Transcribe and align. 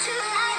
to 0.00 0.10
love. 0.12 0.49